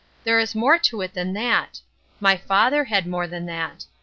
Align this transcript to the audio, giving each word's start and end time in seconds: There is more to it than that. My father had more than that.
There 0.23 0.39
is 0.39 0.55
more 0.55 0.79
to 0.79 1.01
it 1.01 1.13
than 1.13 1.33
that. 1.33 1.79
My 2.19 2.35
father 2.35 2.85
had 2.85 3.05
more 3.05 3.27
than 3.27 3.45
that. 3.45 3.85